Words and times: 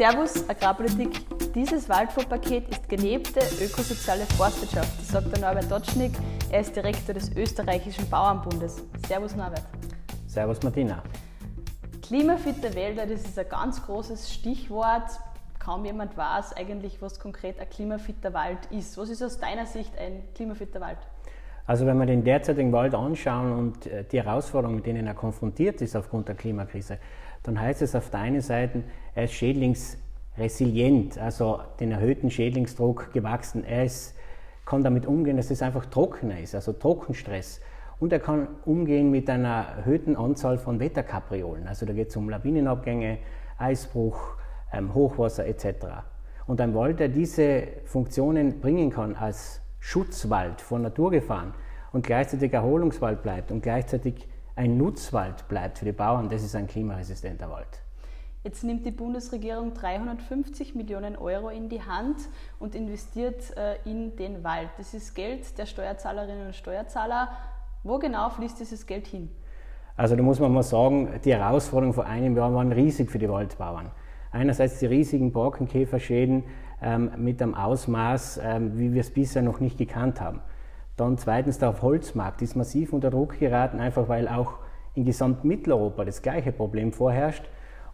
Servus 0.00 0.48
Agrarpolitik. 0.48 1.10
Dieses 1.54 1.86
Waldfondspaket 1.86 2.70
ist 2.70 2.88
gelebte 2.88 3.40
ökosoziale 3.62 4.24
Forstwirtschaft, 4.38 4.98
das 4.98 5.08
sagt 5.08 5.30
der 5.30 5.42
Norbert 5.42 5.70
Dotschnik. 5.70 6.12
Er 6.50 6.62
ist 6.62 6.74
Direktor 6.74 7.12
des 7.12 7.36
österreichischen 7.36 8.08
Bauernbundes. 8.08 8.82
Servus 9.06 9.36
Norbert. 9.36 9.64
Servus 10.26 10.62
Martina. 10.62 11.02
Klimafitte 12.00 12.74
Wälder, 12.74 13.04
das 13.04 13.26
ist 13.26 13.38
ein 13.38 13.50
ganz 13.50 13.84
großes 13.84 14.32
Stichwort. 14.32 15.20
Kaum 15.58 15.84
jemand 15.84 16.16
weiß 16.16 16.54
eigentlich, 16.54 17.02
was 17.02 17.20
konkret 17.20 17.60
ein 17.60 17.68
klimafitter 17.68 18.32
Wald 18.32 18.60
ist. 18.70 18.96
Was 18.96 19.10
ist 19.10 19.22
aus 19.22 19.38
deiner 19.38 19.66
Sicht 19.66 19.92
ein 19.98 20.22
klimafitter 20.34 20.80
Wald? 20.80 20.96
Also 21.66 21.86
wenn 21.86 21.98
wir 21.98 22.06
den 22.06 22.24
derzeitigen 22.24 22.72
Wald 22.72 22.94
anschauen 22.94 23.52
und 23.52 23.86
äh, 23.86 24.02
die 24.04 24.20
Herausforderungen, 24.20 24.76
mit 24.76 24.86
denen 24.86 25.06
er 25.06 25.14
konfrontiert 25.14 25.82
ist 25.82 25.94
aufgrund 25.94 26.26
der 26.26 26.34
Klimakrise, 26.34 26.98
dann 27.42 27.60
heißt 27.60 27.82
es 27.82 27.94
auf 27.94 28.10
der 28.10 28.20
einen 28.20 28.40
Seite, 28.40 28.82
er 29.14 29.24
ist 29.24 29.32
schädlingsresilient, 29.32 31.18
also 31.18 31.60
den 31.80 31.92
erhöhten 31.92 32.30
Schädlingsdruck 32.30 33.12
gewachsen. 33.12 33.64
Er 33.64 33.84
ist, 33.84 34.14
kann 34.66 34.84
damit 34.84 35.06
umgehen, 35.06 35.36
dass 35.36 35.50
es 35.50 35.62
einfach 35.62 35.86
trockener 35.86 36.38
ist, 36.40 36.54
also 36.54 36.72
Trockenstress. 36.72 37.60
Und 37.98 38.12
er 38.12 38.20
kann 38.20 38.48
umgehen 38.64 39.10
mit 39.10 39.28
einer 39.28 39.66
erhöhten 39.76 40.16
Anzahl 40.16 40.58
von 40.58 40.80
Wetterkapriolen. 40.80 41.66
Also 41.68 41.84
da 41.86 41.92
geht 41.92 42.08
es 42.08 42.16
um 42.16 42.30
Lawinenabgänge, 42.30 43.18
Eisbruch, 43.58 44.36
ähm, 44.72 44.94
Hochwasser 44.94 45.46
etc. 45.46 45.86
Und 46.46 46.60
ein 46.60 46.74
Wald, 46.74 47.00
der 47.00 47.08
diese 47.08 47.64
Funktionen 47.84 48.60
bringen 48.60 48.90
kann 48.90 49.16
als 49.16 49.60
Schutzwald 49.80 50.60
vor 50.60 50.78
Naturgefahren 50.78 51.52
und 51.92 52.06
gleichzeitig 52.06 52.52
Erholungswald 52.52 53.22
bleibt 53.22 53.50
und 53.50 53.62
gleichzeitig 53.62 54.28
ein 54.60 54.76
Nutzwald 54.76 55.48
bleibt 55.48 55.78
für 55.78 55.86
die 55.86 55.92
Bauern, 55.92 56.28
das 56.28 56.42
ist 56.42 56.54
ein 56.54 56.66
klimaresistenter 56.66 57.48
Wald. 57.48 57.80
Jetzt 58.44 58.62
nimmt 58.62 58.84
die 58.84 58.90
Bundesregierung 58.90 59.72
350 59.72 60.74
Millionen 60.74 61.16
Euro 61.16 61.48
in 61.48 61.70
die 61.70 61.80
Hand 61.80 62.16
und 62.58 62.74
investiert 62.74 63.56
äh, 63.56 63.76
in 63.90 64.16
den 64.16 64.44
Wald. 64.44 64.68
Das 64.76 64.92
ist 64.92 65.14
Geld 65.14 65.56
der 65.56 65.64
Steuerzahlerinnen 65.64 66.48
und 66.48 66.54
Steuerzahler. 66.54 67.30
Wo 67.84 67.98
genau 67.98 68.28
fließt 68.28 68.60
dieses 68.60 68.86
Geld 68.86 69.06
hin? 69.06 69.30
Also 69.96 70.14
da 70.14 70.22
muss 70.22 70.38
man 70.38 70.52
mal 70.52 70.62
sagen, 70.62 71.08
die 71.24 71.32
Herausforderungen 71.34 71.94
vor 71.94 72.04
einem 72.04 72.36
Jahr 72.36 72.52
waren 72.52 72.70
riesig 72.70 73.10
für 73.10 73.18
die 73.18 73.30
Waldbauern. 73.30 73.90
Einerseits 74.30 74.78
die 74.78 74.86
riesigen 74.86 75.32
Borkenkäferschäden 75.32 76.44
ähm, 76.82 77.12
mit 77.16 77.40
einem 77.40 77.54
Ausmaß, 77.54 78.40
ähm, 78.42 78.78
wie 78.78 78.92
wir 78.92 79.00
es 79.00 79.10
bisher 79.10 79.40
noch 79.40 79.60
nicht 79.60 79.78
gekannt 79.78 80.20
haben. 80.20 80.42
Dann 81.00 81.16
zweitens 81.16 81.56
der 81.56 81.80
Holzmarkt 81.80 82.42
ist 82.42 82.56
massiv 82.56 82.92
unter 82.92 83.08
Druck 83.08 83.38
geraten, 83.38 83.80
einfach 83.80 84.10
weil 84.10 84.28
auch 84.28 84.58
in 84.94 85.06
gesamt 85.06 85.44
Mitteleuropa 85.44 86.04
das 86.04 86.20
gleiche 86.20 86.52
Problem 86.52 86.92
vorherrscht. 86.92 87.42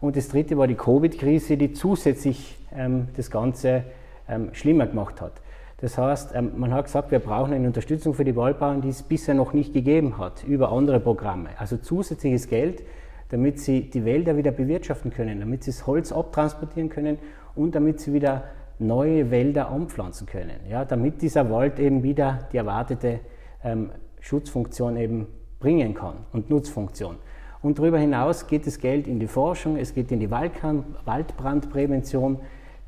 Und 0.01 0.17
das 0.17 0.27
dritte 0.27 0.57
war 0.57 0.67
die 0.67 0.75
Covid-Krise, 0.75 1.55
die 1.55 1.71
zusätzlich 1.71 2.57
ähm, 2.75 3.07
das 3.15 3.31
Ganze 3.31 3.85
ähm, 4.27 4.49
schlimmer 4.51 4.87
gemacht 4.87 5.21
hat. 5.21 5.31
Das 5.77 5.97
heißt, 5.97 6.35
ähm, 6.35 6.51
man 6.57 6.73
hat 6.73 6.83
gesagt, 6.83 7.11
wir 7.11 7.19
brauchen 7.19 7.53
eine 7.53 7.67
Unterstützung 7.67 8.13
für 8.13 8.25
die 8.25 8.35
Waldbauern, 8.35 8.81
die 8.81 8.89
es 8.89 9.03
bisher 9.03 9.35
noch 9.35 9.53
nicht 9.53 9.73
gegeben 9.73 10.17
hat, 10.17 10.43
über 10.43 10.73
andere 10.73 10.99
Programme. 10.99 11.51
Also 11.57 11.77
zusätzliches 11.77 12.49
Geld, 12.49 12.83
damit 13.29 13.61
sie 13.61 13.89
die 13.89 14.03
Wälder 14.03 14.35
wieder 14.35 14.51
bewirtschaften 14.51 15.11
können, 15.11 15.39
damit 15.39 15.63
sie 15.63 15.71
das 15.71 15.87
Holz 15.87 16.11
abtransportieren 16.11 16.89
können 16.89 17.19
und 17.55 17.73
damit 17.73 18.01
sie 18.01 18.11
wieder 18.11 18.43
neue 18.79 19.31
Wälder 19.31 19.69
anpflanzen 19.69 20.27
können, 20.27 20.59
ja, 20.69 20.85
damit 20.85 21.21
dieser 21.21 21.49
Wald 21.49 21.79
eben 21.79 22.03
wieder 22.03 22.47
die 22.51 22.57
erwartete 22.57 23.19
ähm, 23.63 23.91
Schutzfunktion 24.19 24.97
eben 24.97 25.27
bringen 25.59 25.93
kann 25.93 26.15
und 26.33 26.49
Nutzfunktion. 26.49 27.15
Und 27.61 27.79
darüber 27.79 27.97
hinaus 27.97 28.47
geht 28.47 28.67
das 28.67 28.79
Geld 28.79 29.07
in 29.07 29.19
die 29.19 29.27
Forschung, 29.27 29.77
es 29.77 29.93
geht 29.93 30.11
in 30.11 30.19
die 30.19 30.29
Waldbrandprävention 30.29 32.39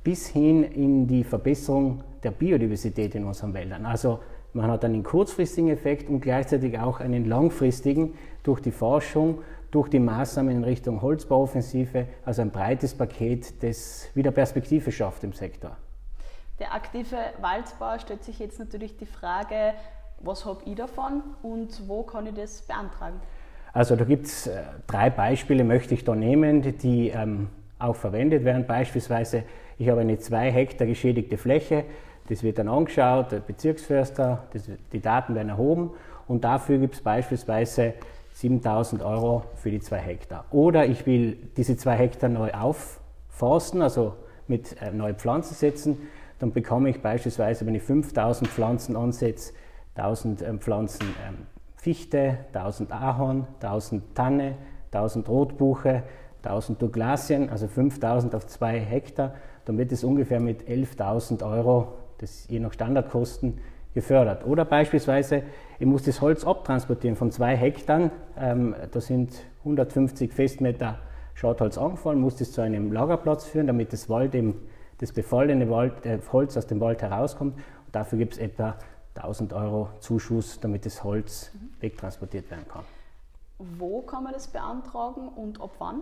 bis 0.03 0.27
hin 0.27 0.63
in 0.63 1.07
die 1.07 1.23
Verbesserung 1.23 2.03
der 2.23 2.31
Biodiversität 2.31 3.15
in 3.15 3.25
unseren 3.25 3.53
Wäldern. 3.53 3.85
Also 3.85 4.19
man 4.53 4.71
hat 4.71 4.85
einen 4.85 5.03
kurzfristigen 5.03 5.69
Effekt 5.69 6.09
und 6.09 6.21
gleichzeitig 6.21 6.79
auch 6.79 6.99
einen 6.99 7.25
langfristigen 7.25 8.13
durch 8.43 8.61
die 8.61 8.71
Forschung 8.71 9.39
durch 9.71 9.89
die 9.89 9.99
Maßnahmen 9.99 10.55
in 10.55 10.63
Richtung 10.63 11.01
Holzbauoffensive, 11.01 12.07
also 12.25 12.41
ein 12.41 12.51
breites 12.51 12.95
Paket, 12.95 13.61
das 13.63 14.09
wieder 14.15 14.31
Perspektive 14.31 14.91
schafft 14.91 15.23
im 15.23 15.33
Sektor. 15.33 15.77
Der 16.59 16.73
aktive 16.73 17.17
Waldbau 17.39 17.97
stellt 17.99 18.23
sich 18.23 18.39
jetzt 18.39 18.59
natürlich 18.59 18.97
die 18.97 19.05
Frage, 19.05 19.73
was 20.19 20.45
habe 20.45 20.61
ich 20.65 20.75
davon 20.75 21.23
und 21.41 21.87
wo 21.87 22.03
kann 22.03 22.25
ich 22.27 22.33
das 22.33 22.61
beantragen? 22.63 23.21
Also 23.71 23.95
da 23.95 24.03
gibt 24.03 24.25
es 24.25 24.47
äh, 24.47 24.63
drei 24.87 25.09
Beispiele, 25.09 25.63
möchte 25.63 25.93
ich 25.93 26.03
da 26.03 26.15
nehmen, 26.15 26.61
die 26.79 27.09
ähm, 27.09 27.49
auch 27.77 27.95
verwendet 27.95 28.43
werden. 28.43 28.65
Beispielsweise, 28.65 29.43
ich 29.77 29.87
habe 29.89 30.01
eine 30.01 30.17
zwei 30.17 30.51
Hektar 30.51 30.87
geschädigte 30.87 31.37
Fläche, 31.37 31.85
das 32.27 32.43
wird 32.43 32.59
dann 32.59 32.67
angeschaut, 32.67 33.31
der 33.31 33.39
Bezirksförster, 33.39 34.47
das, 34.51 34.69
die 34.91 34.99
Daten 34.99 35.35
werden 35.35 35.49
erhoben 35.49 35.91
und 36.27 36.43
dafür 36.43 36.77
gibt 36.77 36.95
es 36.95 37.01
beispielsweise 37.01 37.93
7000 38.39 39.03
Euro 39.03 39.43
für 39.55 39.69
die 39.69 39.81
zwei 39.81 39.97
Hektar. 39.97 40.45
Oder 40.51 40.85
ich 40.85 41.05
will 41.05 41.37
diese 41.57 41.75
zwei 41.75 41.95
Hektar 41.95 42.29
neu 42.29 42.51
aufforsten, 42.51 43.81
also 43.81 44.13
mit 44.47 44.81
äh, 44.81 44.91
neue 44.91 45.13
Pflanzen 45.13 45.55
setzen, 45.55 45.97
dann 46.39 46.53
bekomme 46.53 46.89
ich 46.89 47.01
beispielsweise, 47.01 47.65
wenn 47.65 47.75
ich 47.75 47.83
5000 47.83 48.49
Pflanzen 48.49 48.95
ansetze, 48.95 49.51
1000 49.95 50.41
ähm, 50.41 50.59
Pflanzen 50.61 51.03
ähm, 51.27 51.47
Fichte, 51.75 52.37
1000 52.53 52.93
Ahorn, 52.93 53.45
1000 53.55 54.15
Tanne, 54.15 54.55
1000 54.93 55.27
Rotbuche, 55.27 56.03
1000 56.41 56.81
Douglasien, 56.81 57.49
also 57.49 57.67
5000 57.67 58.35
auf 58.35 58.47
zwei 58.47 58.79
Hektar, 58.79 59.33
dann 59.65 59.77
wird 59.77 59.91
es 59.91 60.05
ungefähr 60.05 60.39
mit 60.39 60.63
11.000 60.63 61.43
Euro, 61.43 61.93
das 62.19 62.47
je 62.47 62.61
nach 62.61 62.71
Standardkosten, 62.71 63.59
gefördert. 63.93 64.45
Oder 64.45 64.65
beispielsweise, 64.65 65.43
ich 65.79 65.85
muss 65.85 66.03
das 66.03 66.21
Holz 66.21 66.45
abtransportieren 66.45 67.15
von 67.15 67.31
zwei 67.31 67.55
Hektar, 67.55 68.11
ähm, 68.37 68.75
da 68.91 69.01
sind 69.01 69.33
150 69.59 70.31
Festmeter 70.33 70.99
Schadholz 71.33 71.77
angefallen, 71.77 72.19
muss 72.19 72.35
das 72.35 72.51
zu 72.51 72.61
einem 72.61 72.91
Lagerplatz 72.91 73.45
führen, 73.45 73.67
damit 73.67 73.93
das 73.93 74.09
Wald 74.09 74.35
eben, 74.35 74.67
das 74.97 75.13
befallene 75.13 75.69
Wald, 75.69 76.05
äh, 76.05 76.19
Holz 76.31 76.57
aus 76.57 76.67
dem 76.67 76.81
Wald 76.81 77.01
herauskommt. 77.01 77.55
Und 77.55 77.95
dafür 77.95 78.17
gibt 78.17 78.33
es 78.33 78.39
etwa 78.39 78.75
1000 79.15 79.53
Euro 79.53 79.89
Zuschuss, 79.99 80.59
damit 80.59 80.85
das 80.85 81.03
Holz 81.03 81.51
mhm. 81.53 81.81
wegtransportiert 81.81 82.51
werden 82.51 82.65
kann. 82.67 82.83
Wo 83.57 84.01
kann 84.01 84.23
man 84.23 84.33
das 84.33 84.47
beantragen 84.47 85.29
und 85.29 85.61
ab 85.61 85.71
wann? 85.79 86.01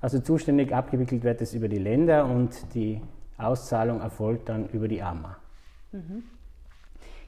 Also 0.00 0.18
zuständig 0.20 0.74
abgewickelt 0.74 1.24
wird 1.24 1.40
es 1.42 1.54
über 1.54 1.68
die 1.68 1.78
Länder 1.78 2.24
und 2.24 2.74
die 2.74 3.02
Auszahlung 3.36 4.00
erfolgt 4.00 4.48
dann 4.48 4.68
über 4.68 4.88
die 4.88 5.02
AMA. 5.02 5.36
Mhm. 5.92 6.24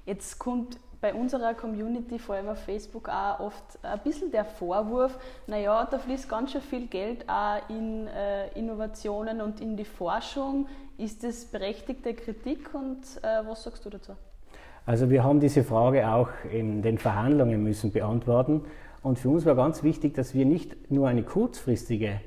Jetzt 0.04 0.38
kommt 0.38 0.78
bei 1.00 1.12
unserer 1.14 1.54
Community, 1.54 2.18
vor 2.18 2.36
allem 2.36 2.48
auf 2.48 2.58
Facebook, 2.58 3.08
auch 3.08 3.40
oft 3.40 3.64
ein 3.82 3.98
bisschen 4.04 4.30
der 4.30 4.44
Vorwurf, 4.44 5.18
naja, 5.48 5.86
da 5.90 5.98
fließt 5.98 6.28
ganz 6.28 6.52
schön 6.52 6.60
viel 6.60 6.86
Geld 6.86 7.28
auch 7.28 7.58
in 7.68 8.06
äh, 8.06 8.48
Innovationen 8.56 9.40
und 9.40 9.60
in 9.60 9.76
die 9.76 9.84
Forschung. 9.84 10.68
Ist 10.98 11.24
das 11.24 11.44
berechtigte 11.44 12.14
Kritik 12.14 12.72
und 12.72 13.00
äh, 13.22 13.46
was 13.48 13.64
sagst 13.64 13.84
du 13.84 13.90
dazu? 13.90 14.12
Also 14.86 15.10
wir 15.10 15.24
haben 15.24 15.40
diese 15.40 15.64
Frage 15.64 16.08
auch 16.08 16.28
in 16.52 16.82
den 16.82 16.98
Verhandlungen 16.98 17.62
müssen 17.62 17.92
beantworten 17.92 18.62
und 19.02 19.18
für 19.18 19.28
uns 19.28 19.44
war 19.44 19.56
ganz 19.56 19.82
wichtig, 19.82 20.14
dass 20.14 20.34
wir 20.34 20.44
nicht 20.44 20.90
nur 20.90 21.08
eine 21.08 21.24
kurzfristige 21.24 22.20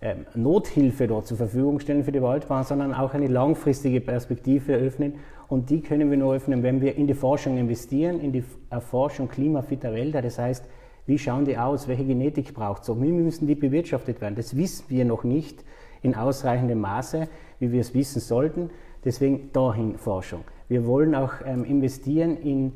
ähm, 0.00 0.26
Nothilfe 0.34 1.06
dort 1.06 1.26
zur 1.26 1.36
Verfügung 1.36 1.80
stellen 1.80 2.04
für 2.04 2.12
die 2.12 2.22
Waldbahn, 2.22 2.64
sondern 2.64 2.92
auch 2.92 3.14
eine 3.14 3.28
langfristige 3.28 4.00
Perspektive 4.00 4.72
eröffnen. 4.72 5.14
Und 5.48 5.70
die 5.70 5.80
können 5.80 6.10
wir 6.10 6.16
nur 6.16 6.34
öffnen, 6.34 6.62
wenn 6.62 6.80
wir 6.80 6.96
in 6.96 7.06
die 7.06 7.14
Forschung 7.14 7.56
investieren, 7.56 8.20
in 8.20 8.32
die 8.32 8.44
Erforschung 8.70 9.28
klimafitter 9.28 9.92
Wälder. 9.92 10.22
Das 10.22 10.38
heißt, 10.38 10.64
wie 11.06 11.18
schauen 11.18 11.44
die 11.44 11.56
aus? 11.56 11.86
Welche 11.86 12.04
Genetik 12.04 12.52
braucht 12.52 12.82
es? 12.82 12.88
Wie 12.88 13.12
müssen 13.12 13.46
die 13.46 13.54
bewirtschaftet 13.54 14.20
werden? 14.20 14.34
Das 14.34 14.56
wissen 14.56 14.86
wir 14.88 15.04
noch 15.04 15.22
nicht 15.22 15.64
in 16.02 16.16
ausreichendem 16.16 16.80
Maße, 16.80 17.28
wie 17.60 17.70
wir 17.70 17.80
es 17.80 17.94
wissen 17.94 18.20
sollten. 18.20 18.70
Deswegen 19.04 19.52
dahin 19.52 19.96
Forschung. 19.98 20.42
Wir 20.68 20.84
wollen 20.84 21.14
auch 21.14 21.34
ähm, 21.44 21.64
investieren 21.64 22.36
in 22.36 22.72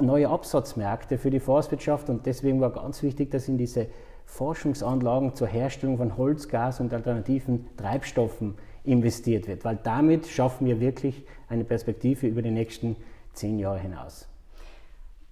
neue 0.00 0.28
Absatzmärkte 0.28 1.16
für 1.16 1.30
die 1.30 1.40
Forstwirtschaft 1.40 2.10
und 2.10 2.26
deswegen 2.26 2.60
war 2.60 2.70
ganz 2.70 3.02
wichtig, 3.02 3.30
dass 3.30 3.48
in 3.48 3.56
diese 3.56 3.86
Forschungsanlagen 4.26 5.34
zur 5.34 5.46
Herstellung 5.46 5.96
von 5.96 6.18
Holzgas 6.18 6.80
und 6.80 6.92
alternativen 6.92 7.66
Treibstoffen 7.78 8.56
investiert 8.88 9.46
wird, 9.46 9.64
weil 9.64 9.78
damit 9.82 10.26
schaffen 10.26 10.66
wir 10.66 10.80
wirklich 10.80 11.22
eine 11.48 11.64
Perspektive 11.64 12.26
über 12.26 12.42
die 12.42 12.50
nächsten 12.50 12.96
zehn 13.32 13.58
Jahre 13.58 13.78
hinaus. 13.78 14.26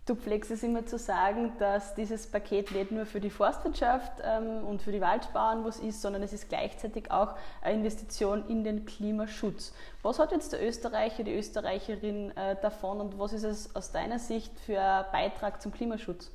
Du 0.06 0.14
pflegst 0.14 0.53
es 0.53 0.62
immer 0.62 0.87
zu 0.87 0.99
sagen, 0.99 1.50
dass 1.58 1.97
dieses 1.97 2.29
Paket 2.29 2.70
nicht 2.70 2.93
nur 2.93 3.06
für 3.06 3.19
die 3.19 3.29
Forstwirtschaft 3.29 4.23
ähm, 4.25 4.64
und 4.64 4.81
für 4.81 4.93
die 4.93 5.00
Waldbauern 5.00 5.64
was 5.64 5.81
ist, 5.81 6.00
sondern 6.00 6.23
es 6.23 6.32
ist 6.32 6.49
gleichzeitig 6.49 7.11
auch 7.11 7.35
eine 7.61 7.79
Investition 7.79 8.44
in 8.47 8.62
den 8.62 8.87
Klimaschutz. 8.87 9.75
Was 10.03 10.20
hat 10.20 10.31
jetzt 10.31 10.53
der 10.53 10.64
Österreicher, 10.64 11.25
die 11.25 11.35
Österreicherin 11.35 12.31
äh, 12.37 12.55
davon 12.62 13.00
und 13.00 13.19
was 13.19 13.32
ist 13.32 13.43
es 13.43 13.75
aus 13.75 13.91
deiner 13.91 14.20
Sicht 14.20 14.53
für 14.61 14.81
ein 14.81 15.06
Beitrag 15.11 15.61
zum 15.61 15.73
Klimaschutz? 15.73 16.31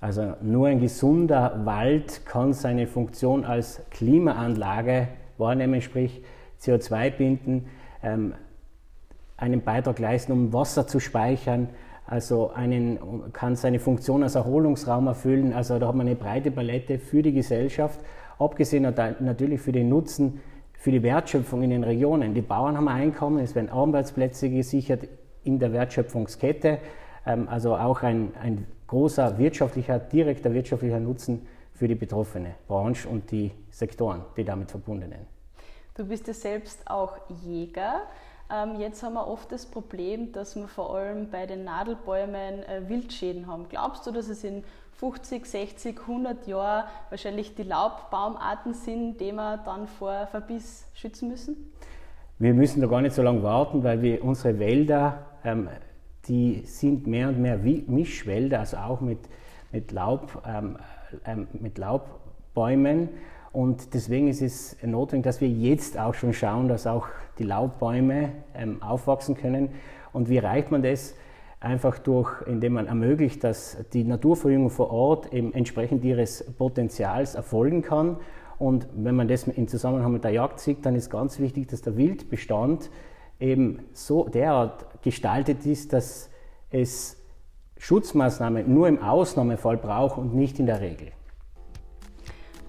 Also 0.00 0.36
nur 0.40 0.68
ein 0.68 0.80
gesunder 0.80 1.60
Wald 1.66 2.24
kann 2.24 2.54
seine 2.54 2.86
Funktion 2.86 3.44
als 3.44 3.82
Klimaanlage 3.90 5.08
wahrnehmen, 5.36 5.82
sprich 5.82 6.22
CO2 6.60 7.10
binden, 7.10 7.66
ähm, 8.02 8.34
einen 9.36 9.62
Beitrag 9.62 9.98
leisten, 9.98 10.32
um 10.32 10.52
Wasser 10.52 10.86
zu 10.86 11.00
speichern, 11.00 11.68
also 12.06 12.50
einen, 12.50 12.98
kann 13.32 13.56
seine 13.56 13.78
Funktion 13.78 14.22
als 14.22 14.34
Erholungsraum 14.34 15.06
erfüllen. 15.06 15.52
Also 15.52 15.78
da 15.78 15.88
hat 15.88 15.94
man 15.94 16.06
eine 16.06 16.16
breite 16.16 16.50
Palette 16.50 16.98
für 16.98 17.22
die 17.22 17.32
Gesellschaft, 17.32 18.00
abgesehen 18.38 18.82
natürlich 18.82 19.60
für 19.60 19.72
den 19.72 19.88
Nutzen, 19.88 20.40
für 20.72 20.90
die 20.90 21.02
Wertschöpfung 21.02 21.62
in 21.62 21.70
den 21.70 21.84
Regionen. 21.84 22.34
Die 22.34 22.40
Bauern 22.40 22.76
haben 22.76 22.88
Einkommen, 22.88 23.38
es 23.38 23.54
werden 23.54 23.70
Arbeitsplätze 23.70 24.50
gesichert 24.50 25.06
in 25.44 25.58
der 25.58 25.72
Wertschöpfungskette, 25.72 26.78
ähm, 27.26 27.48
also 27.48 27.76
auch 27.76 28.02
ein, 28.02 28.32
ein 28.42 28.66
großer 28.86 29.38
wirtschaftlicher, 29.38 29.98
direkter 29.98 30.52
wirtschaftlicher 30.52 30.98
Nutzen 30.98 31.46
für 31.72 31.86
die 31.86 31.94
betroffene 31.94 32.54
Branche 32.66 33.08
und 33.08 33.30
die 33.30 33.52
Sektoren, 33.70 34.22
die 34.36 34.44
damit 34.44 34.70
verbundenen. 34.70 35.39
Du 35.94 36.04
bist 36.04 36.26
ja 36.28 36.34
selbst 36.34 36.88
auch 36.88 37.16
Jäger. 37.44 38.02
Ähm, 38.52 38.80
jetzt 38.80 39.02
haben 39.02 39.14
wir 39.14 39.26
oft 39.26 39.50
das 39.52 39.66
Problem, 39.66 40.32
dass 40.32 40.56
wir 40.56 40.66
vor 40.66 40.96
allem 40.96 41.30
bei 41.30 41.46
den 41.46 41.64
Nadelbäumen 41.64 42.62
äh, 42.64 42.88
Wildschäden 42.88 43.46
haben. 43.46 43.66
Glaubst 43.68 44.06
du, 44.06 44.10
dass 44.10 44.28
es 44.28 44.42
in 44.44 44.64
50, 45.00 45.46
60, 45.46 46.00
100 46.00 46.46
Jahren 46.46 46.84
wahrscheinlich 47.08 47.54
die 47.54 47.62
Laubbaumarten 47.62 48.74
sind, 48.74 49.18
die 49.20 49.32
wir 49.32 49.58
dann 49.64 49.86
vor 49.86 50.26
Verbiss 50.26 50.84
schützen 50.94 51.28
müssen? 51.28 51.72
Wir 52.38 52.54
müssen 52.54 52.80
da 52.80 52.86
gar 52.86 53.00
nicht 53.00 53.14
so 53.14 53.22
lange 53.22 53.42
warten, 53.42 53.84
weil 53.84 54.02
wir 54.02 54.24
unsere 54.24 54.58
Wälder, 54.58 55.26
ähm, 55.44 55.68
die 56.26 56.62
sind 56.64 57.06
mehr 57.06 57.28
und 57.28 57.40
mehr 57.40 57.58
Mischwälder, 57.58 58.60
also 58.60 58.78
auch 58.78 59.00
mit, 59.00 59.18
mit, 59.72 59.92
Laub, 59.92 60.42
ähm, 60.46 60.78
ähm, 61.24 61.48
mit 61.52 61.78
Laubbäumen. 61.78 63.10
Und 63.52 63.94
deswegen 63.94 64.28
ist 64.28 64.42
es 64.42 64.76
notwendig, 64.82 65.24
dass 65.24 65.40
wir 65.40 65.48
jetzt 65.48 65.98
auch 65.98 66.14
schon 66.14 66.32
schauen, 66.32 66.68
dass 66.68 66.86
auch 66.86 67.06
die 67.38 67.44
Laubbäume 67.44 68.30
ähm, 68.54 68.80
aufwachsen 68.82 69.34
können. 69.34 69.70
Und 70.12 70.28
wie 70.28 70.36
erreicht 70.36 70.70
man 70.70 70.82
das? 70.82 71.14
Einfach 71.58 71.98
durch, 71.98 72.30
indem 72.46 72.74
man 72.74 72.86
ermöglicht, 72.86 73.44
dass 73.44 73.76
die 73.92 74.04
Naturverjüngung 74.04 74.70
vor 74.70 74.90
Ort 74.90 75.32
eben 75.32 75.52
entsprechend 75.52 76.04
ihres 76.04 76.44
Potenzials 76.56 77.34
erfolgen 77.34 77.82
kann. 77.82 78.16
Und 78.58 78.86
wenn 78.94 79.14
man 79.14 79.28
das 79.28 79.46
in 79.46 79.68
Zusammenhang 79.68 80.12
mit 80.12 80.24
der 80.24 80.30
Jagd 80.30 80.60
sieht, 80.60 80.86
dann 80.86 80.94
ist 80.94 81.10
ganz 81.10 81.38
wichtig, 81.38 81.68
dass 81.68 81.82
der 81.82 81.96
Wildbestand 81.96 82.90
eben 83.40 83.80
so 83.92 84.28
derart 84.28 84.86
gestaltet 85.02 85.66
ist, 85.66 85.92
dass 85.92 86.30
es 86.70 87.16
Schutzmaßnahmen 87.78 88.72
nur 88.72 88.88
im 88.88 89.02
Ausnahmefall 89.02 89.76
braucht 89.76 90.18
und 90.18 90.34
nicht 90.34 90.60
in 90.60 90.66
der 90.66 90.80
Regel 90.80 91.08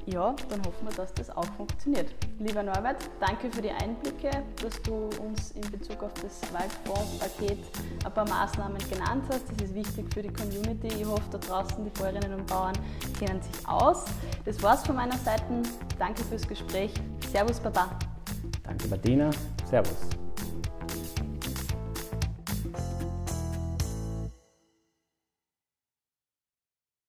ja, 0.06 0.36
dann 0.50 0.60
hoffen 0.66 0.88
wir, 0.88 0.96
dass 0.96 1.14
das 1.14 1.30
auch 1.30 1.46
funktioniert. 1.58 2.14
Lieber 2.40 2.64
Norbert, 2.64 2.98
danke 3.20 3.52
für 3.52 3.62
die 3.62 3.72
Einblicke, 3.72 4.44
dass 4.62 4.82
du 4.82 5.10
uns 5.22 5.52
in 5.52 5.62
Bezug 5.72 6.04
auf 6.04 6.14
das 6.22 6.42
Waldfondspaket 6.54 7.60
ein 8.06 8.14
paar 8.14 8.28
Maßnahmen 8.28 8.78
genannt 8.90 9.24
hast. 9.30 9.44
Das 9.52 9.70
ist 9.70 9.76
wichtig 9.76 10.14
für 10.14 10.22
die 10.22 10.34
Community. 10.34 10.88
Ich 10.88 11.06
hoffe, 11.06 11.24
da 11.32 11.38
draußen 11.38 11.84
die 11.84 11.92
Bäuerinnen 11.92 12.34
und 12.34 12.48
Bauern 12.48 12.76
kennen 13.20 13.42
sich 13.42 13.68
aus. 13.68 14.06
Das 14.46 14.62
war's 14.62 14.86
von 14.86 14.96
meiner 14.96 15.18
Seite. 15.18 15.44
Danke 16.00 16.24
fürs 16.24 16.48
Gespräch. 16.48 16.94
Servus, 17.32 17.60
Baba. 17.60 17.90
Danke, 18.64 18.88
Martina. 18.88 19.30
Servus. 19.70 20.21